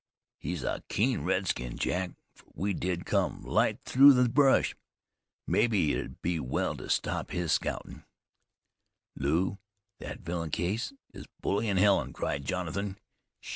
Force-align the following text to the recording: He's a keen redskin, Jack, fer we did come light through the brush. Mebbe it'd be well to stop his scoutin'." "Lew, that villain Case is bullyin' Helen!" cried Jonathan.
He's 0.39 0.63
a 0.63 0.81
keen 0.89 1.25
redskin, 1.25 1.77
Jack, 1.77 2.13
fer 2.33 2.45
we 2.55 2.73
did 2.73 3.05
come 3.05 3.43
light 3.43 3.79
through 3.85 4.13
the 4.13 4.27
brush. 4.27 4.75
Mebbe 5.45 5.75
it'd 5.75 6.23
be 6.23 6.39
well 6.39 6.75
to 6.77 6.89
stop 6.89 7.29
his 7.29 7.51
scoutin'." 7.51 8.03
"Lew, 9.15 9.59
that 9.99 10.21
villain 10.21 10.49
Case 10.49 10.91
is 11.13 11.27
bullyin' 11.43 11.77
Helen!" 11.77 12.13
cried 12.13 12.45
Jonathan. 12.45 12.97